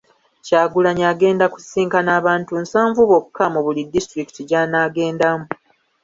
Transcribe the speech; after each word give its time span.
Kyagulanyi 0.45 1.03
agenda 1.13 1.45
kusisinkana 1.53 2.09
abantu 2.19 2.51
nsanvu 2.63 3.01
bokka 3.09 3.45
mu 3.53 3.59
buli 3.65 3.81
disitulikiti 3.93 4.41
gy'anaagendamu. 4.49 5.45